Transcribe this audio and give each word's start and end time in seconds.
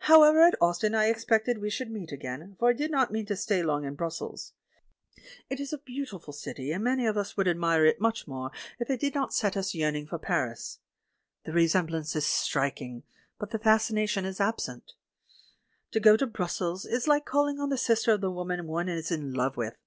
However, 0.00 0.42
at 0.42 0.60
Ostend 0.60 0.94
I 0.94 1.06
expected 1.06 1.56
we 1.56 1.70
should 1.70 1.90
meet 1.90 2.12
again, 2.12 2.54
for 2.58 2.68
I 2.68 2.74
did 2.74 2.90
not 2.90 3.10
mean 3.10 3.24
to 3.24 3.34
stay 3.34 3.62
long 3.62 3.86
in 3.86 3.94
Brussels. 3.94 4.52
It 5.48 5.58
is 5.58 5.72
a 5.72 5.78
beautiful 5.78 6.34
city, 6.34 6.70
and 6.70 6.84
many 6.84 7.06
of 7.06 7.16
us 7.16 7.34
would 7.38 7.48
admire 7.48 7.86
it 7.86 7.98
much 7.98 8.28
more 8.28 8.50
if 8.78 8.90
it 8.90 9.00
did 9.00 9.14
not 9.14 9.32
set 9.32 9.56
us 9.56 9.74
yearning 9.74 10.06
for 10.06 10.18
Paris. 10.18 10.80
The 11.46 11.52
resemblance 11.52 12.14
is 12.14 12.26
strik 12.26 12.82
ing, 12.82 13.04
but 13.38 13.52
the 13.52 13.58
fascination 13.58 14.26
is 14.26 14.38
absent. 14.38 14.92
To 15.92 15.98
go 16.00 16.14
to 16.14 16.26
Brus 16.26 16.56
sels 16.58 16.84
is 16.84 17.08
like 17.08 17.24
calling 17.24 17.58
on 17.58 17.70
the 17.70 17.78
sister 17.78 18.12
of 18.12 18.20
the 18.20 18.30
woman 18.30 18.66
one 18.66 18.90
is 18.90 19.10
in 19.10 19.32
love 19.32 19.56
with. 19.56 19.78